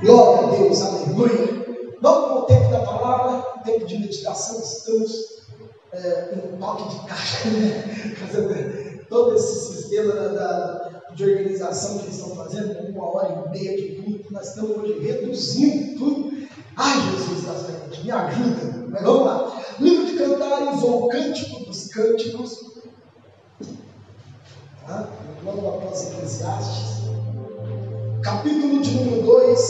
[0.00, 1.66] Glória a Deus, aleluia.
[2.02, 5.10] Vamos para o tempo da palavra, tempo de meditação, estamos
[5.92, 9.00] é, em toque de caixa, né?
[9.08, 13.76] Todo esse sistema da, da, de organização que eles estão fazendo, uma hora e meia
[13.76, 16.46] de culto, nós estamos hoje reduzindo tudo.
[16.76, 18.86] Ai, Jesus das frente, me ajuda.
[18.90, 19.62] Mas vamos lá.
[19.80, 22.58] Livro de Cantares ou Cântico dos Cânticos.
[24.86, 25.08] Tá?
[25.42, 27.06] Logo após Eclesiastes.
[28.26, 29.60] Capítulo de número 2.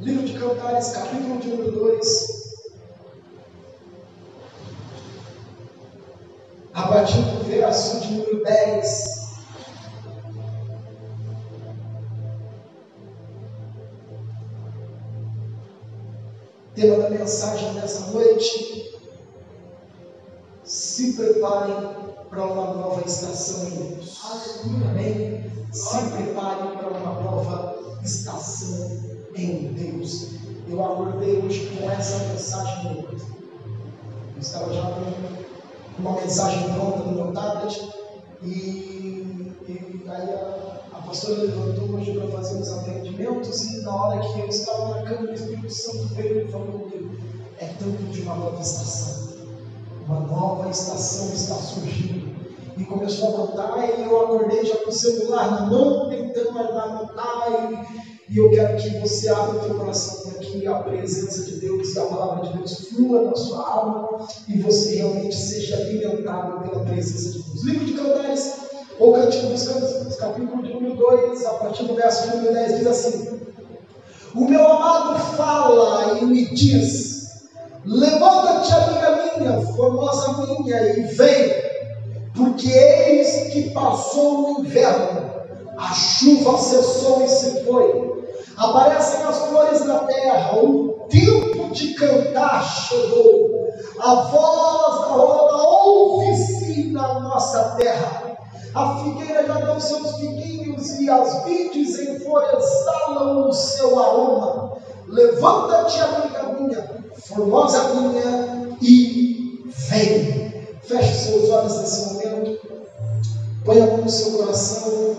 [0.00, 2.26] Livro de Cantares, capítulo de número 2.
[6.74, 9.04] A partir do verso de número 10.
[16.74, 18.93] Tema da mensagem dessa noite:
[20.94, 21.74] se preparem
[22.30, 24.20] para uma nova estação em Deus.
[24.88, 25.50] Amém?
[25.72, 28.92] Se preparem para uma nova estação
[29.34, 30.28] em Deus.
[30.68, 33.08] Eu acordei hoje com essa mensagem.
[34.36, 37.90] Eu estava já com uma mensagem pronta no meu tablet
[38.44, 44.20] e, e aí a, a pastora levantou hoje para fazer os atendimentos e na hora
[44.20, 47.16] que eu estava na cama, o Espírito Santo veio e falou comigo,
[47.58, 49.23] é tempo de uma nova estação.
[50.06, 52.34] Uma nova estação está surgindo.
[52.76, 57.46] E começou a anotar, e eu acordei já com o celular na mão, tentando anotar,
[58.28, 61.60] e, e eu quero que você abra o teu coração para que a presença de
[61.60, 66.68] Deus e a palavra de Deus flua na sua alma e você realmente seja alimentado
[66.68, 67.62] pela presença de Deus.
[67.64, 68.54] Livro de Cantares,
[68.98, 72.86] ou Cântico dos Cânticos, capítulo de número 2, a partir do verso número 10, diz
[72.86, 73.40] assim:
[74.34, 77.13] O meu amado fala e me diz:
[77.86, 81.52] Levanta-te, amiga minha, formosa minha, e vem,
[82.34, 85.30] porque eis que passou o inverno,
[85.76, 88.24] a chuva cessou e se foi,
[88.56, 93.68] aparecem as flores na terra, o tempo de cantar chegou,
[94.00, 98.34] a voz da roda ouve-se na nossa terra.
[98.74, 104.72] A figueira já deu seus figuinhos e as vides em folha o seu aroma.
[105.06, 110.44] Levanta-te, amiga minha, formosa minha, e vem.
[110.82, 112.60] Feche seus olhos nesse momento.
[113.64, 115.16] Põe a mão no seu coração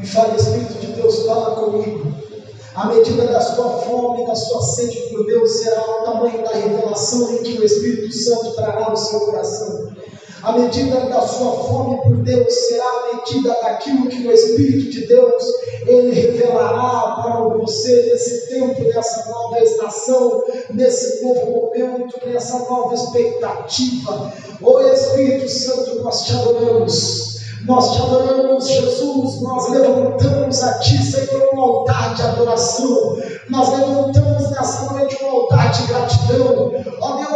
[0.00, 2.12] e fale, Espírito de Deus, fala comigo.
[2.76, 7.32] A medida da sua fome, da sua sede por Deus será o tamanho da revelação
[7.32, 9.92] em que o Espírito Santo trará no seu coração.
[10.44, 15.06] A medida da sua fome por Deus será a medida daquilo que o Espírito de
[15.06, 15.42] Deus
[15.86, 20.44] ele revelará para você nesse tempo, nessa nova estação,
[20.74, 24.32] nesse novo momento, nessa nova expectativa.
[24.60, 27.34] Ô Espírito Santo, nós te adoramos.
[27.66, 29.40] Nós te adoramos, Jesus.
[29.40, 33.16] Nós levantamos a Ti, Senhor, um altar de adoração.
[33.48, 36.72] Nós levantamos nessa noite um altar de gratidão.
[37.00, 37.33] Ó Deus,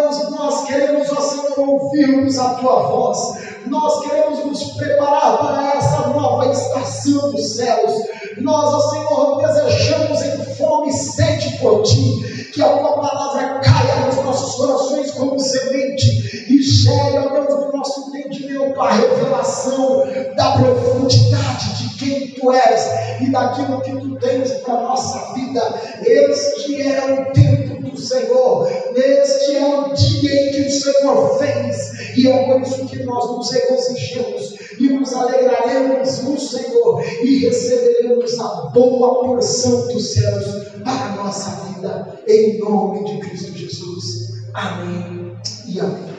[1.78, 3.18] ouvirmos a Tua voz.
[3.66, 7.92] Nós queremos nos preparar para essa nova estação dos céus.
[8.38, 12.50] Nós, ó Senhor, desejamos em fome e sede por Ti.
[12.52, 17.72] Que a Tua palavra caia nos nossos corações como semente e gere, ó Deus, no
[17.72, 20.04] nosso entendimento a revelação
[20.36, 25.60] da profundidade de quem tu és e daquilo que tu tens para a nossa vida.
[26.04, 32.16] Este é o tempo do Senhor, este é o dia em que o Senhor fez,
[32.16, 38.38] e é por isso que nós nos regozijamos e nos alegraremos no Senhor e receberemos
[38.38, 40.44] a boa porção dos céus
[40.84, 44.28] para a nossa vida, em nome de Cristo Jesus.
[44.54, 45.36] Amém
[45.66, 46.18] e amém.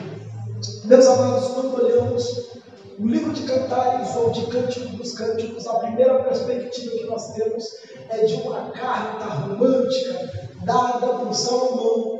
[0.84, 2.50] Meus amados, quando olhamos
[2.98, 7.64] o livro de Cantares ou de Cântico dos Cânticos, a primeira perspectiva que nós temos
[8.10, 12.18] é de uma carta romântica dada por Salomão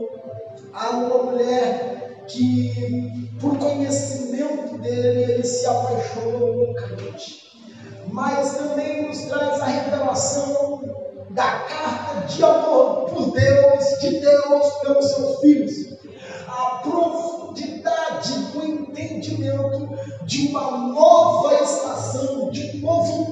[0.72, 7.40] a uma mulher que, por conhecimento dele, ele se apaixonou loucamente.
[8.12, 10.80] Mas também nos traz a revelação
[11.30, 15.72] da carta de amor por Deus, de Deus pelos seus filhos.
[16.48, 19.88] A profundidade do entendimento
[20.24, 23.29] de uma nova estação, de um novo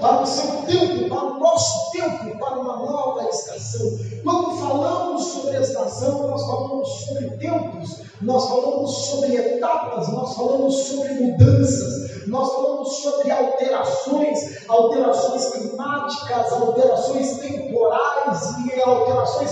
[0.00, 3.98] para o seu tempo, para o nosso tempo, para uma nova estação.
[4.24, 11.14] Quando falamos sobre estação, nós falamos sobre tempos, nós falamos sobre etapas, nós falamos sobre
[11.14, 19.50] mudanças, nós falamos sobre alterações, alterações climáticas, alterações temporais e alterações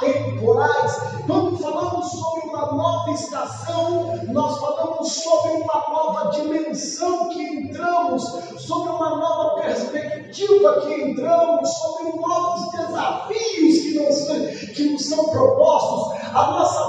[0.00, 1.00] atemporais.
[1.26, 8.22] Quando falamos sobre uma nova estação, nós falamos sobre uma nova dimensão que entramos,
[8.58, 16.18] sobre uma nova perspectiva que entramos, sobre novos desafios que nos, que nos são propostos.
[16.34, 16.79] A nossa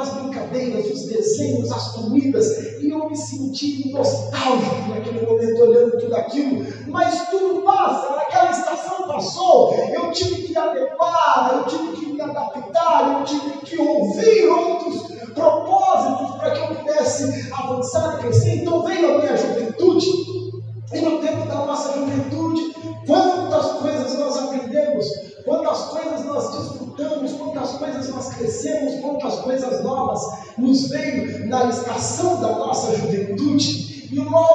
[0.00, 6.16] as brincadeiras, os desenhos, as comidas, e eu me senti nostálgico naquele momento, olhando tudo
[6.16, 12.20] aquilo, mas tudo passa, aquela estação passou, eu tive que adequar, eu tive que me
[12.20, 15.02] adaptar, eu tive que ouvir outros
[15.34, 20.06] propósitos para que eu pudesse avançar e crescer, então veio a minha juventude,
[20.92, 22.74] e no tempo da nossa juventude,
[23.06, 24.69] quantas coisas nós aprendemos,
[28.40, 30.20] crescemos, quantas coisas novas
[30.56, 34.08] nos veio na estação da nossa juventude.
[34.10, 34.49] E logo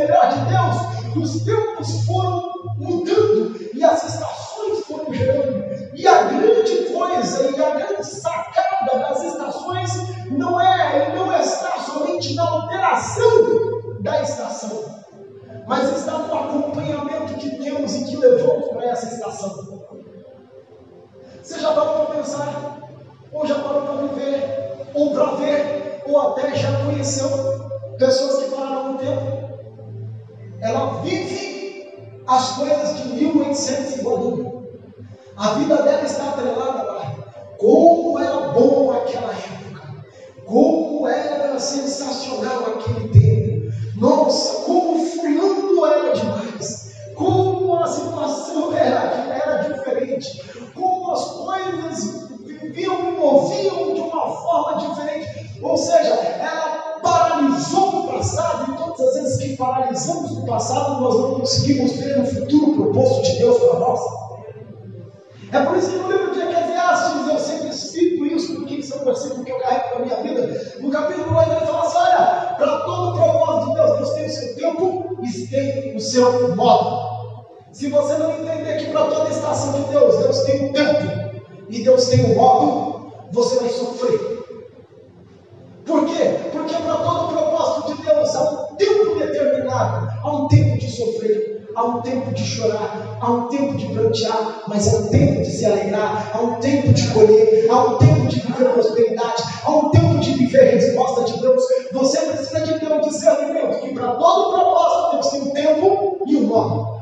[0.00, 5.94] melhor de Deus, os tempos foram mudando e as estações foram gerando.
[5.94, 9.90] E a grande coisa e a grande sacada das estações
[10.30, 14.84] não é, não está somente na alteração da estação,
[15.66, 19.80] mas está no acompanhamento que temos e que levamos para essa estação.
[21.42, 22.88] Você já parou para pensar,
[23.32, 27.28] ou já parou para viver, ou para ver, ou até já conheceu
[27.98, 29.49] pessoas que pararam no tempo?
[30.60, 31.88] Ela vive
[32.26, 34.68] as coisas de 1800 e bolinho.
[35.36, 37.14] A vida dela está atrelada lá.
[37.58, 40.04] Como era bom aquela época.
[40.44, 43.72] Como era sensacional aquele tempo.
[43.96, 46.92] Nossa, como fulano era demais.
[47.14, 50.42] Como a situação era, era diferente.
[50.74, 55.58] Como as coisas viviam e moviam de uma forma diferente.
[55.62, 56.59] Ou seja, ela
[59.60, 64.00] paralisamos no passado, nós não conseguimos ver o futuro proposto de Deus para nós.
[65.52, 69.02] É por isso que no livro de Eclesiastes eu sempre cito isso, porque isso é
[69.02, 70.76] um versículo que eu carrego na minha vida.
[70.80, 74.30] No capítulo 8 ele fala assim: olha, para todo propósito de Deus, Deus tem o
[74.30, 77.10] seu tempo e tem o seu modo.
[77.72, 81.84] Se você não entender que para toda estação de Deus, Deus tem um tempo e
[81.84, 84.39] Deus tem um modo, você vai sofrer.
[91.80, 95.50] Há um tempo de chorar, há um tempo de prantear, mas há um tempo de
[95.50, 99.90] se alegrar, há um tempo de colher, há um tempo de viver prosperidade, há um
[99.90, 101.62] tempo de viver resposta de Deus.
[101.92, 106.42] Você precisa de ter um discernimento que para todo propósito tem um tempo e um
[106.42, 107.00] modo.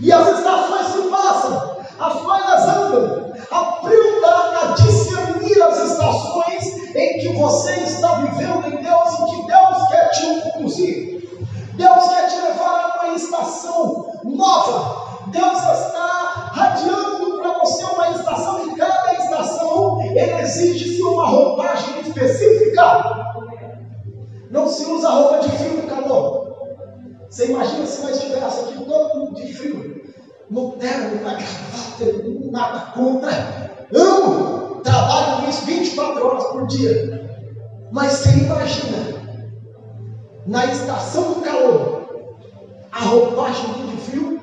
[0.00, 3.32] E as estações se passam, as coisas andam.
[3.50, 4.28] Aprenda
[4.62, 10.08] a discernir as estações em que você está vivendo em Deus e que Deus quer
[10.10, 11.01] te conduzir.
[22.82, 23.78] Específica.
[24.50, 26.42] Não se usa roupa de frio no calor.
[27.28, 30.02] Você imagina se nós estivéssemos aqui todo mundo de frio,
[30.50, 33.86] no terno, na gravata, nada contra.
[33.94, 37.22] Amo, trabalho com isso 24 horas por dia.
[37.90, 39.22] Mas você imagina
[40.46, 42.02] na estação do calor,
[42.90, 44.40] a roupagem de frio,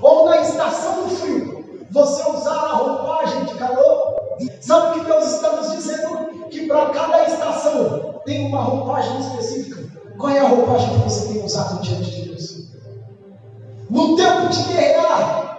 [0.00, 4.25] ou na estação do frio, você usar a roupagem de calor,
[4.60, 6.48] Sabe o que Deus está nos dizendo?
[6.50, 9.84] Que para cada estação tem uma roupagem específica.
[10.18, 12.66] Qual é a roupagem que você tem usado diante de Deus?
[13.90, 15.58] No tempo de guerrear,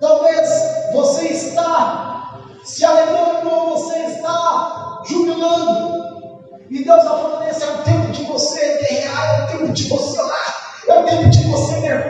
[0.00, 0.48] talvez
[0.92, 6.02] você está se alegrando ou você está jubilando.
[6.70, 9.88] E Deus está falando: esse é o tempo de você guerrear, é o tempo de
[9.88, 10.62] você orar.
[10.88, 12.01] É o tempo de você mergulhar,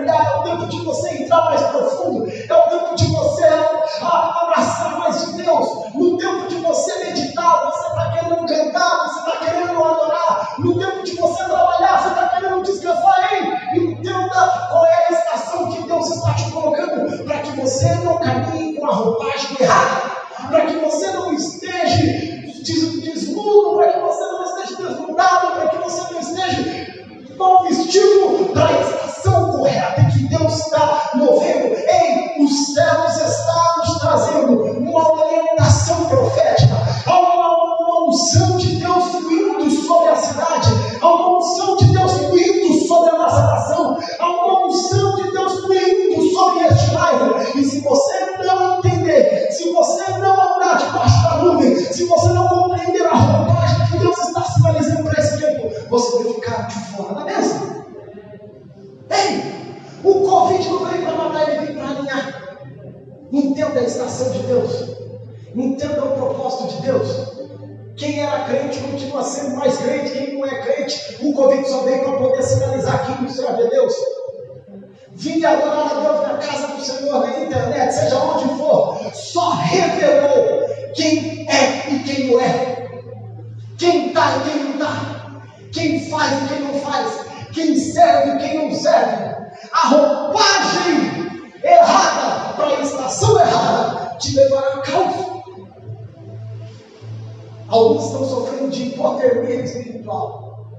[63.33, 64.97] Entenda a estação de Deus.
[65.55, 67.33] Entenda o propósito de Deus.
[67.97, 70.13] Quem era crente continua sendo mais crente.
[70.13, 73.71] Quem não é crente, o Covid só veio para poder sinalizar quem não serve a
[73.71, 73.95] Deus.
[75.15, 78.99] Vim adorar a Deus na casa do Senhor, na internet, seja onde for.
[79.15, 82.91] Só revelou quem é e quem não é.
[83.79, 85.23] Quem está e quem não está
[85.73, 89.33] quem faz e quem não faz, quem serve e quem não serve.
[89.73, 95.33] A roupagem errada para a estação errada te levará a caos.
[97.69, 100.73] Alguns estão sofrendo de hipotermia espiritual,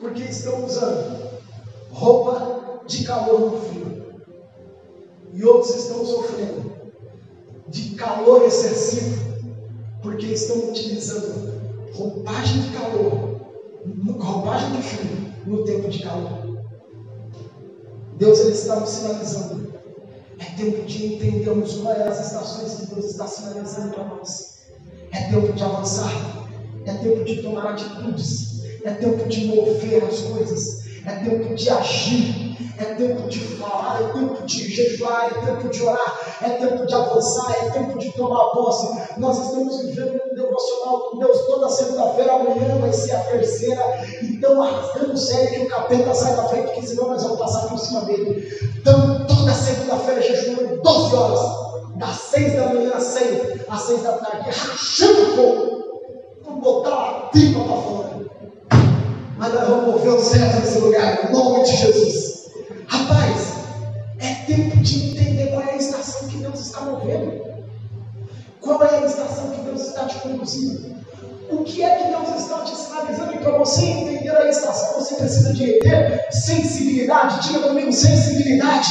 [0.00, 1.28] porque estão usando
[1.92, 4.22] roupa de calor no frio.
[5.32, 6.72] E outros estão sofrendo
[7.68, 9.22] de calor excessivo,
[10.00, 11.58] porque estão utilizando
[11.94, 13.38] roupagem de calor
[14.18, 16.58] roupagem de frio no tempo de calor.
[18.16, 19.67] Deus ele está nos sinalizando.
[20.38, 24.58] É tempo de entendermos quais as estações que Deus está sinalizando para nós.
[25.12, 26.12] É tempo de avançar.
[26.84, 28.62] É tempo de tomar atitudes.
[28.84, 30.86] É tempo de mover as coisas.
[31.04, 32.47] É tempo de agir
[32.78, 36.94] é tempo de falar, é tempo de jejuar, é tempo de orar, é tempo de
[36.94, 39.18] avançar, é tempo de tomar posse.
[39.18, 43.82] Nós estamos vivendo um devocional com Deus toda segunda-feira, amanhã vai ser a terceira,
[44.22, 47.78] então arrastando sério que o capeta sai da frente, que senão nós vamos passar por
[47.78, 48.48] cima dele.
[48.78, 51.40] Então, toda segunda-feira jejuando 12 horas,
[51.96, 55.90] das 6 da manhã às 6, às 6 da tarde, rachando o fogo,
[56.44, 58.08] vamos botar a tripa para fora.
[59.36, 62.37] Mas nós vamos mover o céu nesse lugar, em nome de Jesus.
[62.88, 63.54] Rapaz,
[64.18, 67.48] é tempo de entender qual é a estação que Deus está movendo.
[68.60, 70.96] Qual é a estação que Deus está te conduzindo?
[71.50, 73.34] O que é que Deus está te sinalizando?
[73.34, 77.46] E para você entender a estação, você precisa de ter sensibilidade.
[77.46, 78.88] Diga comigo, sensibilidade.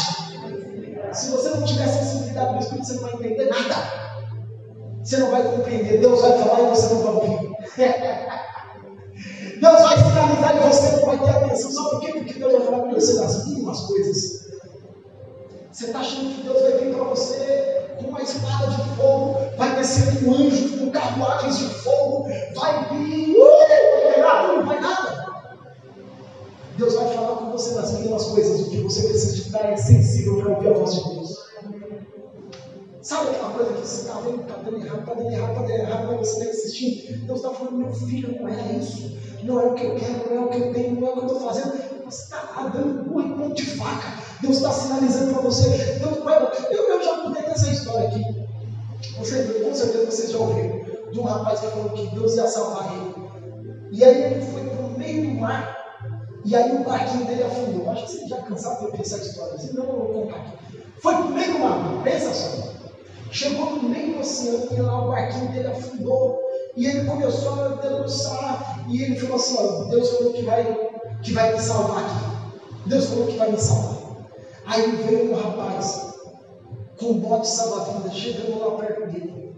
[1.14, 3.76] Se você não tiver sensibilidade no Espírito, você não vai entender nada.
[5.04, 6.00] Você não vai compreender.
[6.00, 7.58] Deus vai falar e você não vai ouvir.
[13.68, 14.48] mínimas coisas.
[15.72, 19.76] Você está achando que Deus vai vir para você com uma espada de fogo, vai
[19.76, 25.28] descer com anjos, com carruagens de fogo, vai vir, uh, vai pegar tudo, vai nada.
[26.78, 28.62] Deus vai falar com você das mínimas coisas.
[28.62, 31.38] O que você precisa estar é sensível para ouvir a voz de Deus.
[33.02, 35.72] Sabe aquela coisa que você está vendo, está dando errado, está dando errado, está dando
[35.72, 37.26] errado, mas você está insistindo?
[37.26, 40.44] Deus está falando, meu filho, não é isso não é o que eu quero, não
[40.44, 41.87] é o que eu tenho, não é o que eu estou fazendo.
[42.08, 44.14] Você está dando e ponto de faca.
[44.42, 45.68] Deus está sinalizando para você.
[46.00, 46.18] Deus,
[46.72, 48.24] eu, eu já contei essa história aqui.
[49.20, 50.88] Você, com certeza vocês já ouviram.
[51.12, 53.14] De um rapaz que falou que Deus ia salvar ele.
[53.92, 55.78] E aí ele foi para o meio do mar.
[56.46, 57.92] E aí o barquinho dele afundou.
[57.92, 59.58] Acho que vocês já cansaram de ouvir essa história.
[59.58, 60.80] Senão eu vou contar aqui.
[61.02, 62.04] Foi para o meio do mar.
[62.06, 62.74] Pensa só.
[63.32, 66.40] Chegou no meio do oceano e lá o barquinho dele afundou.
[66.78, 68.57] E ele começou a debruçar,
[68.88, 70.90] e ele falou assim: ó, Deus falou que vai,
[71.22, 72.60] que vai me salvar aqui.
[72.86, 73.98] Deus falou que vai me salvar.
[74.66, 76.16] Aí veio um rapaz
[76.98, 79.56] com um bote salva-vida, chegando lá perto dele.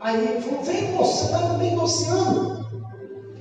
[0.00, 2.66] Aí ele falou: Vem moço, você está no meio do oceano.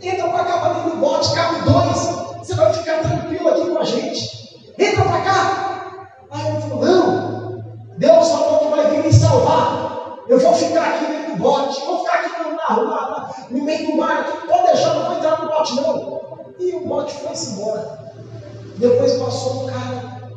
[0.02, 1.98] Entra para cá para dentro do bote, cabe dois.
[2.40, 4.74] Você vai ficar tranquilo aqui com a gente.
[4.78, 6.10] Entra para cá.
[6.30, 7.64] Aí ele falou: Não,
[7.98, 9.86] Deus falou que vai vir me salvar.
[10.28, 11.86] Eu vou ficar aqui dentro do bote.
[12.66, 15.15] carro lá, no meio do mar, aqui, pode deixar, não vou no
[15.66, 16.22] bote não.
[16.60, 18.14] E o bote foi-se embora.
[18.78, 20.32] Depois passou um cara,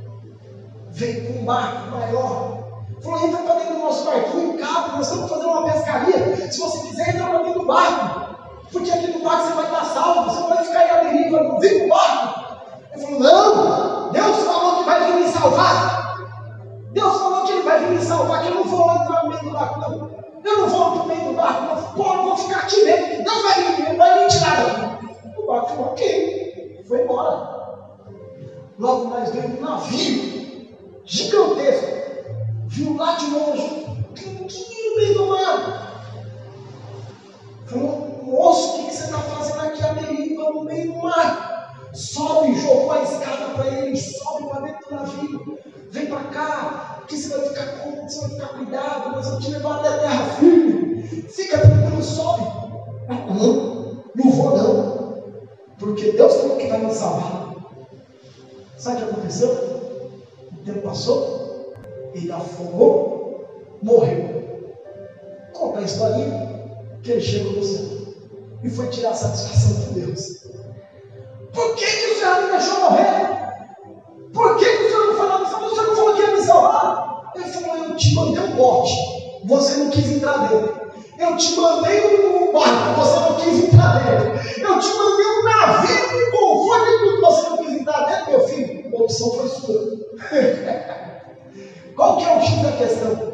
[0.93, 2.59] veio com um barco maior,
[3.03, 6.53] falou, entra para dentro do nosso barquinho, cabe, nós estamos fazendo uma pescaria.
[6.53, 8.29] Se você quiser, entra para dentro do barco.
[8.71, 11.43] Porque aqui no barco você vai estar salvo, você não vai ficar aí à deriva,
[11.43, 12.59] não vem no barco.
[12.93, 16.19] Ele falou, não, Deus falou que vai vir me salvar.
[16.93, 19.43] Deus falou que ele vai vir me salvar, que eu não vou entrar no meio
[19.43, 20.19] do barco, não.
[20.45, 21.83] Eu não vou no meio do barco, não.
[21.93, 23.25] Pô, eu vou ficar aqui mesmo.
[23.25, 24.98] Deus vai vai me tirar daqui.
[25.49, 28.05] O barco falou, ok, foi embora.
[28.79, 30.69] Logo mais veio um navio
[31.07, 31.87] gigantesco.
[32.67, 36.05] Viu lá de longe, pequenininho no meio do mar.
[37.65, 41.89] Falou, moço, o que, que você está fazendo aqui a deriva no meio do mar?
[41.95, 45.59] Sobe, jogou a escada para ele, sobe para dentro do navio.
[45.91, 49.51] Vem para cá, que você vai ficar com, você vai ficar cuidado, nós vamos te
[49.51, 51.23] levar até a terra firme.
[51.23, 52.43] Fica tranquilo, sobe.
[53.09, 54.98] Não, não vou não.
[55.89, 57.55] Porque Deus falou que vai me salvar.
[58.77, 59.49] Sabe o que aconteceu?
[60.53, 61.73] O tempo passou,
[62.15, 63.47] ele afogou,
[63.83, 64.77] morreu.
[65.55, 67.87] Conta a historinha que ele chegou no céu
[68.63, 70.43] e foi tirar a satisfação de Deus.
[71.55, 73.55] Por que, que o Senhor me deixou morrer?
[74.35, 75.43] Por que, que o Senhor não falou?
[75.43, 77.33] O Senhor não falou que ia me salvar?
[77.35, 78.93] Ele falou: Eu te mandei um bote,
[79.49, 80.89] você não quis entrar dentro.
[81.19, 84.29] Eu te mandei um barco, você não quis entrar dentro.
[84.61, 88.47] Eu te mandei um navio com conforto e tudo, você não quis entrar dentro, meu
[88.47, 88.97] filho.
[88.97, 89.99] A opção foi sua.
[91.97, 93.33] Qual que é o X da questão?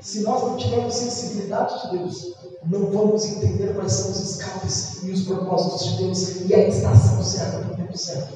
[0.00, 2.34] Se nós não tivermos sensibilidade de Deus,
[2.68, 7.22] não vamos entender quais são os escapes e os propósitos de Deus e a estação
[7.22, 8.32] certa para o tempo certo.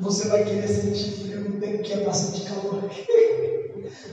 [0.00, 2.82] Você vai querer sentir frio no tempo que é bastante calor.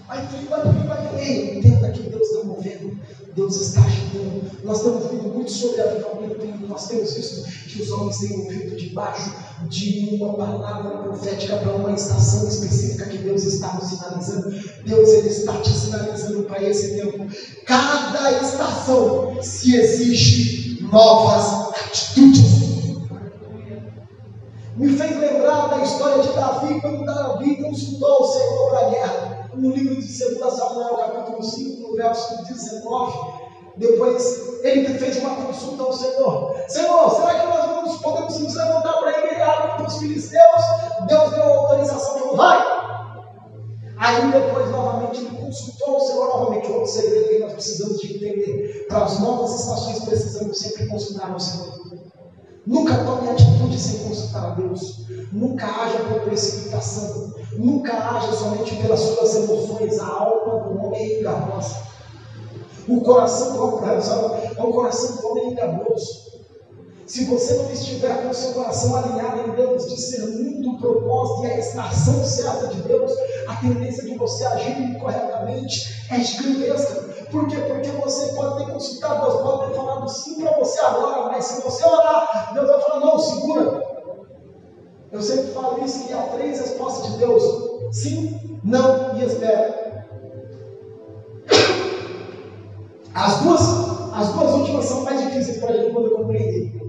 [0.07, 1.57] Vai frio, vai frio, vai frio.
[1.57, 2.99] Entenda que Deus está movendo,
[3.35, 4.41] Deus está agitando.
[4.63, 9.33] Nós temos visto muito sobre avivamento, nós temos visto que os homens têm ouvido debaixo
[9.67, 14.49] de uma palavra profética para uma estação específica que Deus está nos sinalizando.
[14.85, 17.27] Deus ele está te sinalizando para esse tempo.
[17.65, 22.59] Cada estação se exige novas atitudes.
[24.75, 29.38] Me fez lembrar da história de Davi, quando Davi consultou o Senhor para a guerra.
[29.59, 33.13] No livro de 2 Samuel, capítulo 5, no verso 19.
[33.75, 36.55] Depois ele fez uma consulta ao Senhor.
[36.69, 40.61] Senhor, será que nós vamos, podemos nos levantar para guerrear contra os filisteus?
[41.07, 42.57] Deus deu autorização, falou, vai.
[43.97, 46.71] Aí depois novamente ele consultou o Senhor novamente.
[46.71, 48.85] Outro segredo que nós precisamos de entender.
[48.87, 51.98] Para as novas estações precisamos sempre consultar o Senhor.
[52.69, 54.99] Nunca tome atitude sem consultar a Deus.
[55.31, 57.33] Nunca haja por precipitação.
[57.57, 59.99] Nunca haja somente pelas suas emoções.
[59.99, 61.77] A alma do homem é enganosa.
[62.87, 63.89] O coração do homem
[64.55, 66.29] é um coração do homem enganoso.
[67.07, 71.51] Se você não estiver com o seu coração alinhado em Deus, discernindo o propósito e
[71.51, 73.11] a estação certa de Deus,
[73.47, 77.08] a tendência de você agir incorretamente é gigantesca.
[77.31, 77.57] Por quê?
[77.57, 81.61] Porque você pode ter consultado Deus, pode ter falado sim para você agora, mas se
[81.61, 83.89] você orar, Deus vai falar, não, segura.
[85.11, 87.43] Eu sempre falo isso, que há três respostas de Deus:
[87.91, 90.07] sim, não e espera.
[93.13, 93.61] As duas,
[94.13, 96.79] as duas últimas são mais difíceis para a gente poder compreender.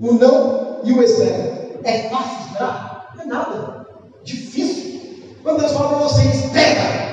[0.00, 1.78] O não e o espera.
[1.84, 3.12] É fácil esperar?
[3.16, 3.86] Não é nada.
[4.24, 5.36] Difícil.
[5.42, 7.05] Quando Deus fala para você, espera,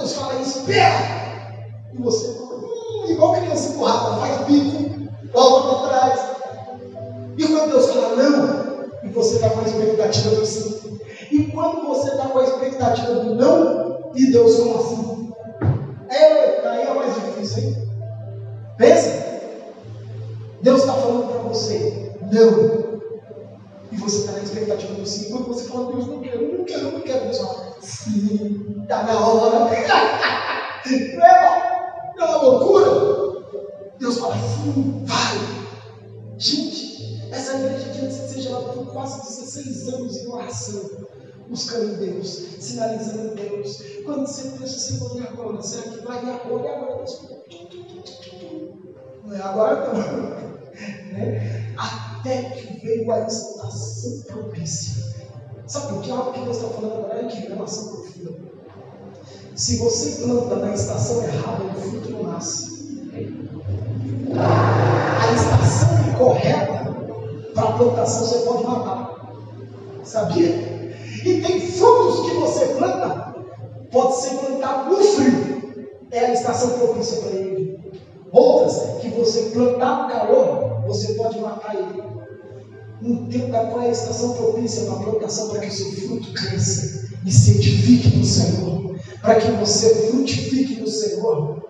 [0.00, 1.68] Deus fala, espera.
[1.92, 6.20] E você, hum, igual criança empurrada, faz bico, volta para trás.
[7.36, 10.98] E quando Deus fala não, e você está com a expectativa do sim.
[11.30, 15.32] E quando você está com a expectativa do não, e Deus fala assim.
[16.10, 17.88] Eita, aí é mais difícil, hein?
[18.78, 19.40] Pensa.
[20.62, 23.00] Deus está falando para você, não.
[23.92, 25.30] E você está na expectativa do sim.
[25.30, 27.24] Quando você fala, Deus, não quero, não quero, não quero.
[27.24, 27.69] Deus fala,
[28.04, 29.58] sim, está na hora.
[29.60, 29.70] não
[31.26, 33.90] é, é uma loucura.
[33.98, 36.38] Deus fala, sim, vai.
[36.38, 41.10] Gente, essa igreja de antes seja lá por quase 16 anos em oração
[41.50, 42.28] buscando Deus,
[42.60, 43.82] sinalizando Deus.
[44.04, 45.60] Quando você pensa assim, e agora?
[45.60, 46.24] Será que vai?
[46.24, 46.64] E agora?
[46.64, 46.96] E agora?
[46.96, 47.20] Deus?
[49.24, 50.40] Não é agora não.
[51.12, 51.74] Né?
[51.76, 55.19] Até que veio a estação propícia.
[55.70, 58.34] Sabe por que algo que Deus está falando agora é que relação profunda.
[59.54, 63.06] Se você planta na estação errada, o fruto não nasce.
[64.36, 66.92] A estação incorreta
[67.54, 69.32] para a plantação você pode matar.
[70.02, 70.48] Sabia?
[71.24, 73.34] E tem frutos que você planta
[73.92, 77.80] pode ser plantado no frio, é a estação propícia para ele.
[78.32, 82.19] Outras, que você plantar no calor, você pode matar ele.
[83.02, 85.92] Um tempo da qual é a estação propícia para a plantação, para que o seu
[85.92, 91.62] fruto cresça e se edifique no Senhor, para que você frutifique no Senhor.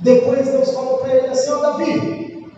[0.00, 2.50] Depois Deus falou para ele assim: Ó Davi,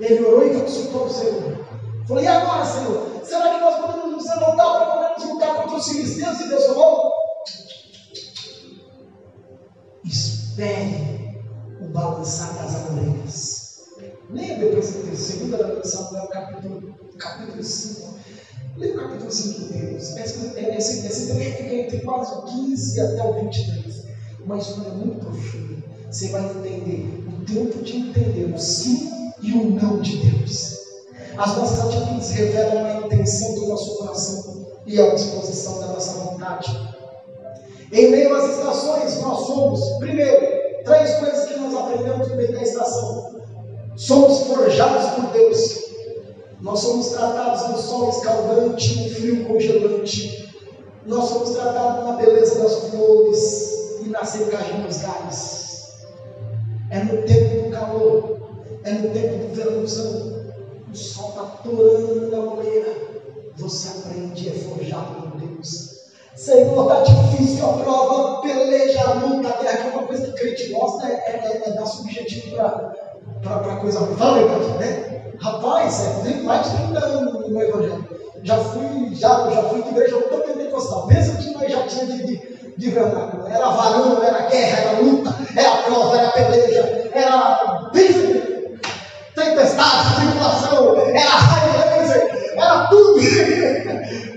[0.00, 1.64] ele orou e consultou o Senhor.
[2.06, 3.20] Falou: E agora, Senhor?
[3.24, 6.40] Será que nós podemos nos levantar para podermos lutar contra os filisteus?
[6.40, 7.12] E Deus falou:
[10.04, 11.40] Espere
[11.80, 13.64] o balançar das amoreiras.
[14.30, 18.14] Leia depois, segunda Samuel, capítulo, capítulo 5.
[18.76, 19.96] Leia o capítulo 5 inteiro.
[19.96, 24.04] Esse, esse, esse trecho fica entre quase o 15 até o 23.
[24.44, 25.82] Uma história muito profunda.
[26.10, 29.10] Você vai entender o tempo de entender o sim
[29.42, 30.78] e o não de Deus.
[31.36, 36.94] As nossas atitudes revelam a intenção do nosso coração e a disposição da nossa vontade.
[37.92, 42.62] Em meio às estações, nós somos, primeiro, três coisas que nós aprendemos no meio da
[42.62, 43.40] estação.
[43.96, 45.84] Somos forjados por Deus.
[46.64, 50.50] Nós somos tratados no sol escaldante, no frio congelante.
[51.04, 55.88] Nós somos tratados na beleza das flores e na secagem dos galhos.
[56.90, 58.38] É no tempo do calor,
[58.82, 60.42] é no tempo do verãozão.
[60.90, 62.96] O sol está torando na moleira.
[63.58, 66.00] Você aprende, é forjado por Deus.
[66.34, 70.72] Senhor, está difícil a prova, peleja, a luta, a guerra, é uma coisa que crente
[70.72, 73.13] gosta, é, é, é dar subjetivo para
[73.84, 74.16] coisa ruim.
[74.16, 74.44] Fala aí,
[74.78, 75.32] né?
[75.40, 78.08] Rapaz, é, tem mais de 30 anos no Evangelho.
[78.42, 81.06] Já fui, já, já fui de igreja toda pentecostal.
[81.06, 82.40] Pensa que nós já tinha de, de,
[82.76, 82.98] de.
[82.98, 87.90] Era varão, era guerra, era luta, era prova, era peleja, era
[89.34, 93.20] tempestade, tribulação, era raio laser, era tudo.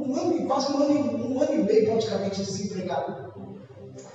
[0.00, 3.30] um ano, quase um ano, um ano e meio praticamente desempregado.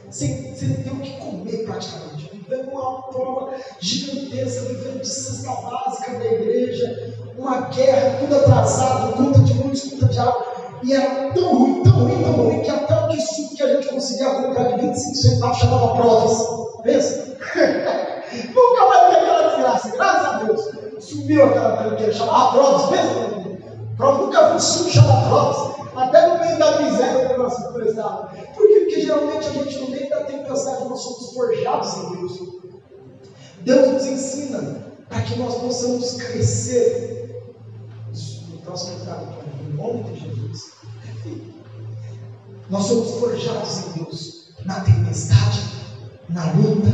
[0.10, 6.19] Sem, sem ter o que comer praticamente vivendo uma prova gigantesca, vivendo de cesta básica
[6.19, 10.45] da igreja, uma guerra, tudo atrasado, conta de luz, conta de água.
[10.84, 13.76] E era tão ruim, tão ruim, tão ruim, que até o que suco que a
[13.76, 16.82] gente conseguia comprar de 25 centavos chamava provas.
[16.84, 17.38] Pensa?
[18.54, 20.69] Nunca mais vi aquela desgraça, graças a Deus.
[21.00, 23.36] Subiu aquela que chamava provas, pensa?
[23.98, 25.74] Prova, nunca vi um suco chamar provas.
[25.95, 28.27] Até no meio da miséria o negócio prestava.
[28.53, 28.79] Por quê?
[28.79, 32.39] Porque geralmente a gente, no meio da tempestade, nós somos forjados em Deus.
[33.62, 37.41] Deus nos ensina para que nós possamos crescer.
[38.49, 39.27] No próximo estado,
[39.62, 40.73] em nome de Jesus.
[42.69, 45.62] Nós somos forjados em Deus na tempestade,
[46.29, 46.89] na luta,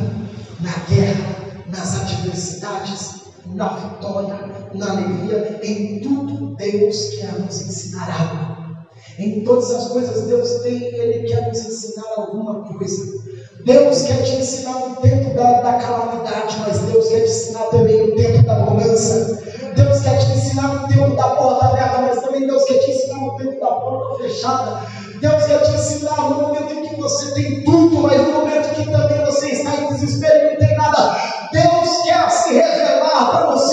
[0.60, 5.60] na guerra, nas adversidades, na vitória, na alegria.
[5.64, 8.61] Em tudo, Deus quer nos ensinar algo.
[9.20, 13.22] Em todas as coisas, Deus tem, Ele quer nos ensinar alguma coisa.
[13.66, 18.08] Deus quer te ensinar no tempo da, da calamidade, mas Deus quer te ensinar também
[18.08, 19.40] no tempo da bonança.
[19.76, 23.20] Deus quer te ensinar no tempo da porta aberta, mas também Deus quer te ensinar
[23.20, 24.82] no tempo da porta fechada.
[25.20, 28.92] Deus quer te ensinar no momento em que você tem tudo, mas no momento que
[28.92, 31.16] também você está em desespero e não tem nada.
[31.52, 33.71] Deus quer se revelar para você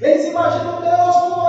[0.00, 1.41] Eles imaginam Deus como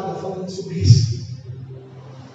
[0.00, 1.20] fundada falando sobre isso.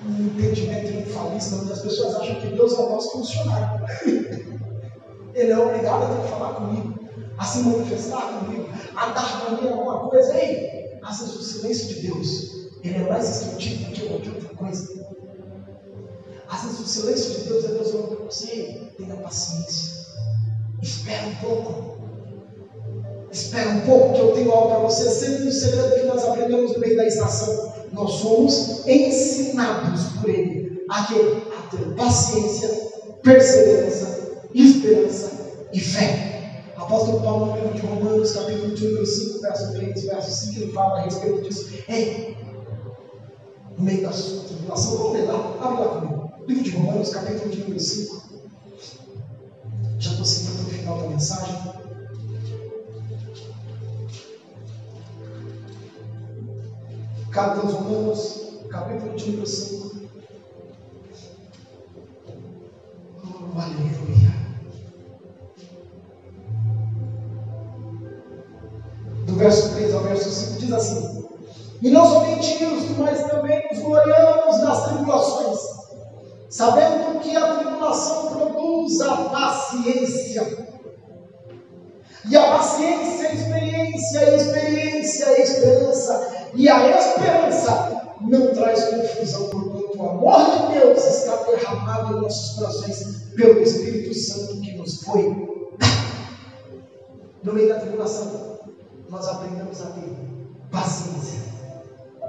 [0.06, 3.86] Um entendimento infalista, onde as pessoas acham que Deus é o nosso funcionário.
[5.34, 6.94] Ele é obrigado a ter que falar comigo,
[7.38, 10.34] a se manifestar comigo, a dar para mim alguma coisa.
[10.36, 14.56] Ei, às vezes o silêncio de Deus ele é mais instrutivo do que qualquer outra
[14.56, 15.06] coisa.
[16.48, 19.92] Às vezes o silêncio de Deus é Deus falando para você, tenha paciência,
[20.82, 22.05] espera um pouco.
[23.36, 25.10] Espera um pouco que eu tenho algo para você.
[25.10, 27.74] Sempre um segredo que nós aprendemos no meio da estação.
[27.92, 32.70] Nós somos ensinados por Ele a, a ter paciência,
[33.22, 35.32] perseverança, esperança
[35.74, 36.64] e fé.
[36.78, 41.00] Apóstolo Paulo, no livro de Romanos, capítulo 1, 5, verso 3, verso 5, ele fala
[41.00, 41.70] a respeito disso.
[41.90, 42.38] Ei,
[43.78, 46.32] no meio da sua tribulação, vamos ler lá, abre lá comigo.
[46.48, 48.24] Livro de Romanos, capítulo de número 5.
[50.00, 51.85] Já estou seguindo o final da mensagem.
[57.36, 59.92] Carta aos Romanos, capítulo de número 5.
[63.26, 64.32] Oh, aleluia.
[69.26, 71.26] Do verso 3 ao verso 5 diz assim:
[71.82, 75.60] E não somente isso, mas também nos gloriamos nas tribulações,
[76.50, 80.75] sabendo que a tribulação produz a paciência.
[82.30, 86.36] E a paciência, a experiência, a experiência, a esperança.
[86.56, 92.58] E a esperança não traz confusão, porquanto o amor de Deus está derramado em nossos
[92.58, 95.24] corações pelo Espírito Santo que nos foi
[97.44, 98.60] No meio da tribulação,
[99.10, 100.18] nós aprendemos a ter
[100.72, 101.42] paciência,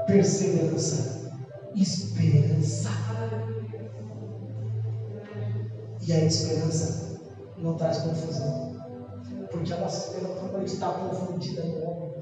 [0.06, 1.32] perseverança,
[1.74, 2.90] esperança.
[6.06, 7.18] E a esperança
[7.56, 8.75] não traz confusão,
[9.56, 12.12] porque a nossa esperança não está confundida em homem.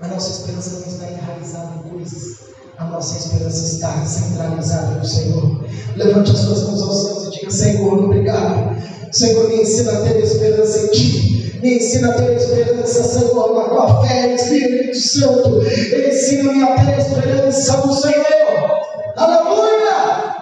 [0.00, 2.48] A nossa esperança não está enraizada em coisas.
[2.78, 5.64] A nossa esperança está centralizada no Senhor.
[5.96, 8.76] Levante as suas mãos aos céus e diga: Senhor, obrigado.
[9.12, 11.58] Senhor, me ensina a ter esperança em Ti.
[11.60, 15.60] Me ensina a ter esperança, Senhor, na tua fé, Espírito Santo.
[15.60, 18.78] Ensina-me a ter esperança no Senhor.
[19.16, 20.36] Aleluia!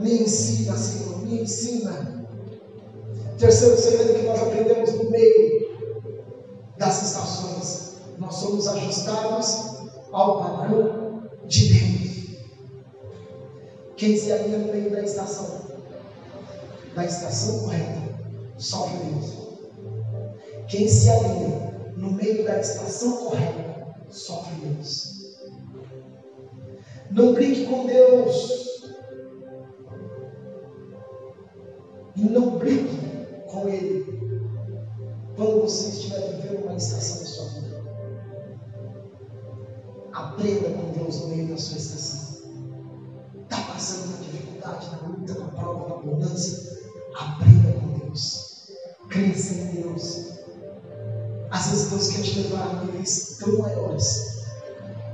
[0.00, 2.19] Me ensina, Senhor, me ensina.
[3.40, 5.70] Terceiro segredo que nós aprendemos no meio
[6.76, 9.80] das estações nós somos ajustados
[10.12, 12.10] ao padrão de Deus.
[13.96, 15.62] Quem se alinha no meio da estação,
[16.94, 18.02] da estação correta,
[18.58, 19.58] sofre Deus.
[20.68, 25.38] Quem se alinha no meio da estação correta, sofre Deus.
[27.10, 28.60] Não brinque com Deus.
[32.16, 33.09] E não brinque
[33.60, 34.04] com Ele
[35.36, 37.80] quando você estiver vivendo uma estação de sua vida.
[40.12, 42.40] Aprenda com Deus no meio da sua estação.
[43.42, 46.58] Está passando na dificuldade, na luta, na prova, na abundância.
[47.14, 48.68] Aprenda com Deus.
[49.08, 50.30] Cresça em Deus.
[51.50, 54.40] Às vezes Deus quer te levar a níveis tão maiores.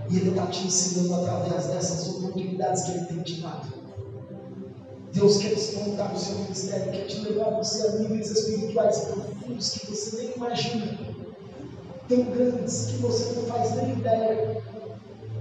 [0.08, 3.85] E Ele está te ensinando através dessas oportunidades que Ele tem te dado.
[5.16, 9.86] Deus quer despontar o seu ministério, quer te levar você a níveis espirituais profundos que
[9.86, 10.98] você nem imagina,
[12.06, 14.62] tão grandes que você não faz nem ideia.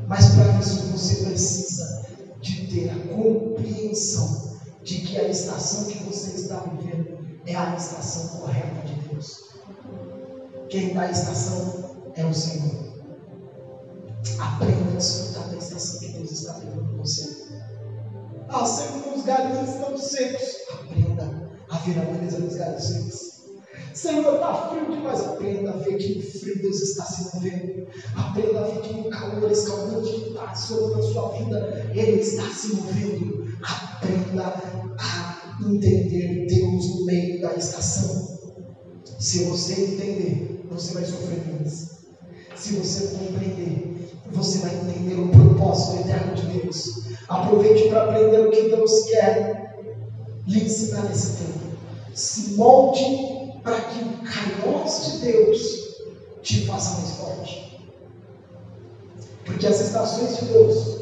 [0.07, 2.05] Mas para isso você precisa
[2.39, 8.39] de ter a compreensão de que a estação que você está vivendo é a estação
[8.39, 9.49] correta de Deus.
[10.69, 12.95] Quem dá a estação é o Senhor.
[14.39, 17.05] Aprenda a desfrutar da estação que Deus está vivendo com
[18.45, 18.49] você.
[18.49, 20.55] Ah, Senhor, os galhos estão secos.
[20.71, 23.35] Aprenda a ver a beleza dos galhos secos.
[23.93, 25.21] Senhor, está frio demais.
[25.21, 27.87] Aprenda a ver que o frio Deus está se movendo.
[28.15, 32.47] Aprenda a ver que o calor escaldante que está sobre a sua vida, Ele está
[32.49, 33.45] se movendo.
[33.63, 34.43] Aprenda
[34.99, 38.35] a entender Deus no meio da estação.
[39.19, 41.95] Se você entender, você vai sofrer menos.
[42.55, 43.94] Se você compreender,
[44.31, 47.05] você vai entender o propósito eterno de Deus.
[47.27, 49.75] Aproveite para aprender o que Deus quer
[50.47, 51.77] lhe ensinar nesse tempo.
[52.13, 55.85] Se molde para que o caos de Deus
[56.41, 57.79] te faça mais forte.
[59.45, 61.01] Porque as estações de Deus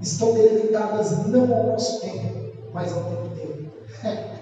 [0.00, 3.70] estão delimitadas não ao nosso tempo, mas ao tempo dele.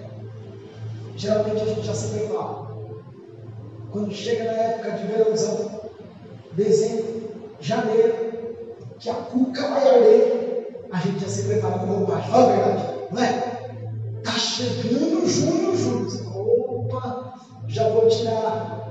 [1.15, 2.67] Geralmente a gente já se prepara.
[3.91, 5.81] Quando chega na época de verãozão,
[6.53, 12.31] dezembro, janeiro, que a cuca vai arder, a gente já se prepara com roupagem.
[12.31, 14.19] Fala a verdade, não é?
[14.19, 16.07] Está chegando junho, julho.
[16.35, 17.33] Opa,
[17.67, 18.87] já vou tirar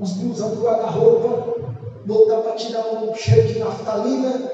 [0.00, 1.60] os blusão do guarda-roupa,
[2.04, 4.52] botar para tirar um cheiro de naftalina,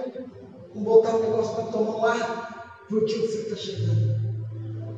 [0.75, 4.25] botar um negócio para tomar um ar, porque o frio está chegando.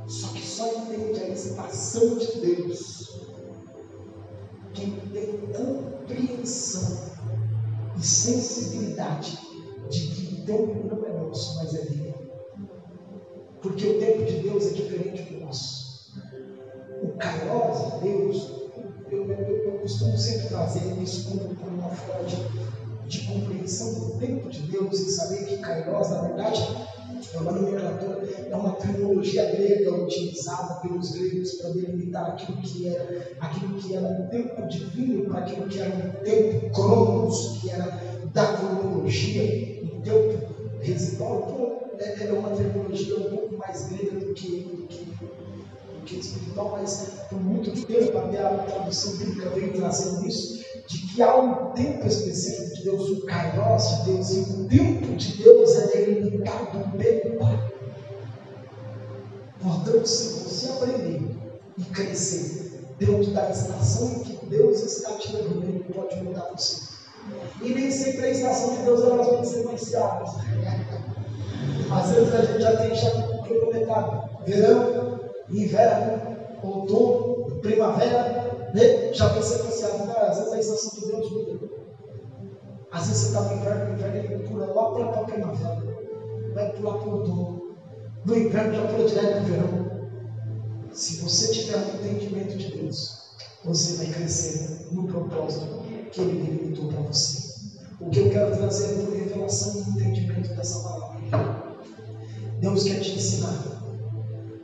[0.07, 3.27] Só que só entende a estação de Deus
[4.77, 7.17] quem tem compreensão
[7.97, 9.39] e sensibilidade
[9.91, 12.15] de que o tempo não é nosso, mas é dele.
[13.63, 15.87] Porque o tempo de Deus é diferente do nosso
[17.03, 18.51] o kairos de Deus,
[19.11, 22.37] eu, eu, eu, costumo sempre trazer isso como, como uma forma de,
[23.09, 26.63] de compreensão do tempo de Deus e saber que Kairos, na verdade,
[27.35, 28.16] é uma nomenclatura,
[28.57, 34.07] é uma terminologia grega utilizada pelos gregos para delimitar aquilo que era, aquilo que era
[34.07, 38.01] um tempo divino para aquilo que era um tempo cronos, que era
[38.33, 41.47] da cronologia, um tempo residual.
[41.47, 46.19] Então, é, é uma terminologia um pouco mais grega do que, do que, do que
[46.19, 51.37] espiritual, mas por muito tempo até a tradução bíblica veio trazendo isso, de que há
[51.37, 55.87] um tempo específico de Deus, o kairos de Deus, e o tempo de Deus é
[55.89, 57.76] delimitado pelo Pai.
[59.67, 61.23] Portanto, se você aprender
[61.77, 66.83] e crescer dentro da estação em que Deus está te levando, Ele pode mudar você.
[67.61, 70.31] E nem sempre a estação de Deus elas vão ser mais fiáveis.
[71.91, 73.11] Às vezes a gente já tem já
[73.43, 79.13] cronometrado verão, inverno, outono, primavera, né?
[79.13, 80.13] já vem sequenciado.
[80.17, 81.69] Às vezes a estação de Deus muda.
[82.93, 85.83] Às vezes você está no inverno, no inverno ele pula lá para a primavera,
[86.55, 87.66] vai pular para o outono.
[88.27, 90.11] No inverno já para o verão.
[90.93, 93.19] Se você tiver um entendimento de Deus,
[93.65, 97.55] você vai crescer no propósito que Ele delimitou para você.
[98.01, 101.21] O que eu quero trazer é por revelação e entendimento dessa palavra.
[102.61, 103.63] Deus quer te ensinar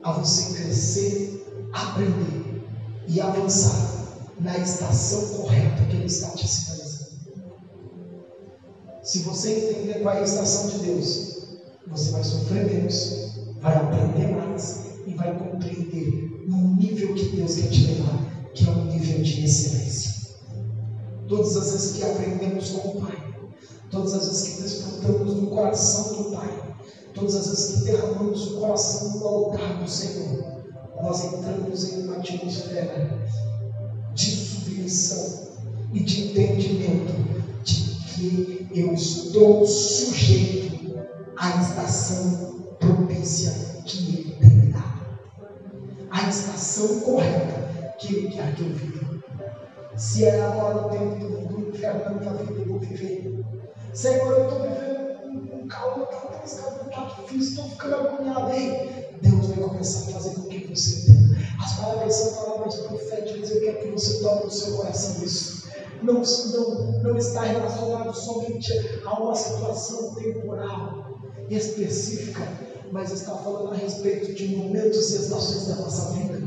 [0.03, 2.64] a você crescer, aprender
[3.07, 7.12] e avançar na estação correta que Ele está te sinalizando.
[9.05, 11.33] Se você entender qual é a estação de Deus,
[11.87, 17.70] você vai sofrer menos, vai aprender mais e vai compreender no nível que Deus quer
[17.70, 20.12] te levar, que é um nível de excelência.
[21.29, 23.35] Todas as vezes que aprendemos com o Pai,
[23.90, 26.75] todas as vezes que desfrutamos do coração do Pai,
[27.14, 30.62] todas as vezes que derramamos o coração no altar do Senhor,
[31.01, 33.27] nós entramos em uma atmosfera
[34.14, 35.53] de submissão
[35.92, 37.12] e de entendimento
[37.62, 42.52] de que eu estou sujeito à estação
[42.87, 43.53] propícia
[43.85, 45.07] que Ele tem dado,
[46.11, 49.23] à estação correta que Ele quer que eu viva.
[49.97, 53.45] Se é agora o tempo do inferno na minha vida, eu vou viver.
[53.92, 56.09] Senhor, eu estou vivendo um calor,
[56.45, 58.53] está está difícil, estou ficando agoniado.
[58.53, 61.37] Ei, Deus vai começar a fazer com que você entenda.
[61.62, 65.62] As palavras são palavras proféticas, eu quero que você tome no seu coração isso.
[66.03, 68.73] Não, não, não está relacionado somente
[69.05, 72.42] a uma situação temporal específica,
[72.92, 76.42] mas está falando a respeito de momentos e estações da nossa vida.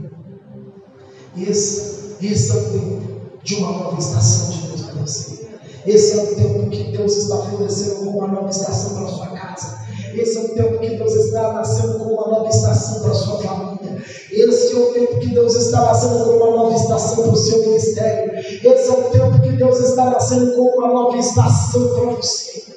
[1.36, 5.47] Esse, esse é o tempo de uma nova estação de Deus para você.
[5.88, 9.27] Esse é o tempo que Deus está florescendo com uma nova estação para a sua
[9.27, 9.79] casa.
[10.13, 13.39] Esse é o tempo que Deus está nascendo com uma nova estação para a sua
[13.39, 14.03] família.
[14.31, 17.60] Esse é o tempo que Deus está nascendo com uma nova estação para o seu
[17.62, 18.38] ministério.
[18.38, 22.75] Esse é o tempo que Deus está nascendo com uma nova estação para você.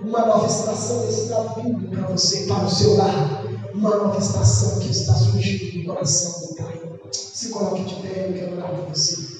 [0.00, 3.44] Uma nova estação está vindo para você, para o seu lar.
[3.74, 6.80] Uma nova estação que está surgindo no coração do Pai.
[7.12, 9.37] Se coloque de pé, eu quero orar por você.